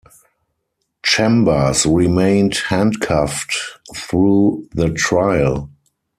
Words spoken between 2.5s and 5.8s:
handcuffed through the trial.